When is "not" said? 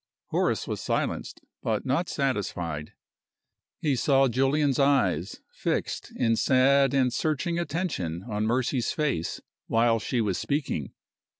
1.85-2.09